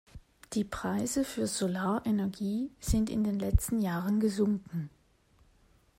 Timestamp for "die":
0.53-0.63